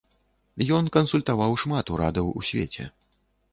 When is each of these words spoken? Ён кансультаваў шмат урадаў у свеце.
Ён 0.77 0.87
кансультаваў 0.95 1.53
шмат 1.65 1.93
урадаў 1.97 2.35
у 2.43 2.45
свеце. 2.51 2.91